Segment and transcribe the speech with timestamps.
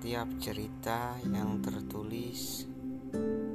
[0.00, 2.64] Setiap cerita yang tertulis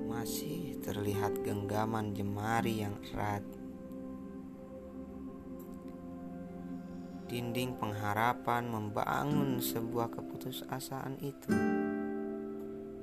[0.06, 3.42] masih terlihat genggaman jemari yang erat.
[7.26, 11.50] Dinding pengharapan membangun sebuah keputusasaan itu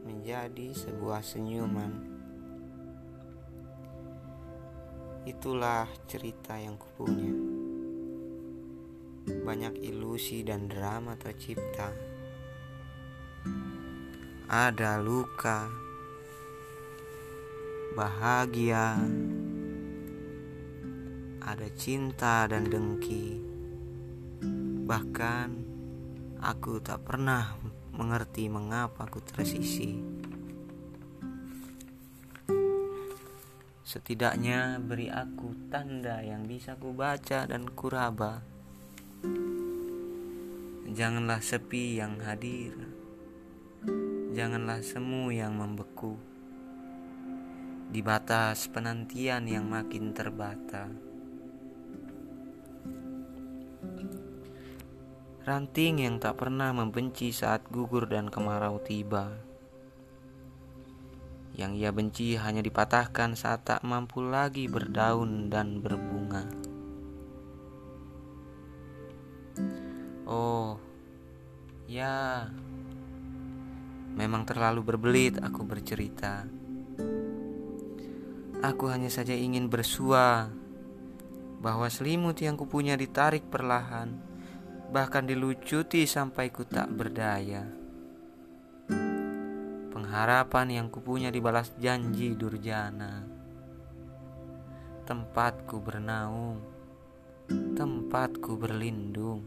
[0.06, 1.92] menjadi sebuah senyuman.
[5.26, 7.34] Itulah cerita yang kupunya.
[9.42, 12.11] Banyak ilusi dan drama tercipta
[14.52, 15.72] ada luka,
[17.96, 19.00] bahagia,
[21.40, 23.40] ada cinta dan dengki.
[24.84, 25.48] Bahkan
[26.44, 27.56] aku tak pernah
[27.96, 29.96] mengerti mengapa aku tersisi.
[33.88, 38.44] Setidaknya beri aku tanda yang bisa ku baca dan kuraba.
[40.92, 43.01] Janganlah sepi yang hadir
[44.32, 46.16] janganlah semu yang membeku
[47.92, 50.88] di batas penantian yang makin terbata.
[55.44, 59.36] Ranting yang tak pernah membenci saat gugur dan kemarau tiba.
[61.52, 66.48] Yang ia benci hanya dipatahkan saat tak mampu lagi berdaun dan berbunga.
[70.24, 70.80] Oh,
[71.84, 72.48] ya.
[74.22, 76.46] Memang terlalu berbelit aku bercerita.
[78.62, 80.46] Aku hanya saja ingin bersua
[81.58, 84.14] bahwa selimut yang kupunya ditarik perlahan,
[84.94, 87.66] bahkan dilucuti sampai ku tak berdaya.
[89.90, 93.26] Pengharapan yang kupunya dibalas janji durjana.
[95.02, 96.62] Tempatku bernaung,
[97.50, 99.42] tempatku berlindung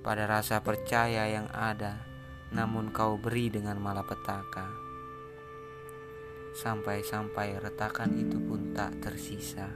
[0.00, 2.07] pada rasa percaya yang ada
[2.52, 4.68] namun kau beri dengan malapetaka.
[6.56, 9.68] Sampai-sampai retakan itu pun tak tersisa.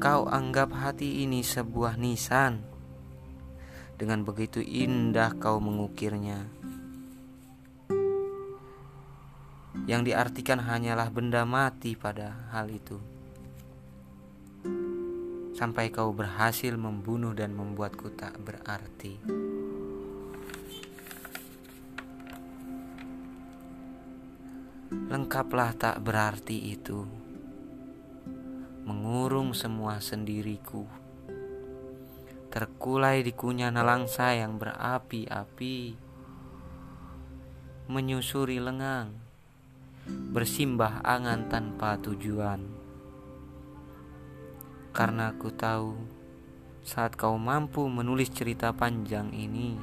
[0.00, 2.64] Kau anggap hati ini sebuah nisan.
[4.00, 6.48] Dengan begitu indah kau mengukirnya.
[9.84, 13.19] Yang diartikan hanyalah benda mati pada hal itu
[15.60, 19.20] sampai kau berhasil membunuh dan membuatku tak berarti.
[24.88, 27.04] Lengkaplah tak berarti itu,
[28.88, 30.88] mengurung semua sendiriku,
[32.48, 35.92] terkulai di kunyah nelangsa yang berapi-api,
[37.84, 39.12] menyusuri lengang,
[40.08, 42.79] bersimbah angan tanpa tujuan
[44.90, 45.94] karena aku tahu
[46.80, 49.78] saat kau mampu menulis cerita panjang ini,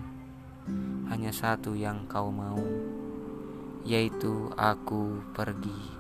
[1.08, 2.60] hanya satu yang kau mau,
[3.88, 5.97] yaitu aku pergi.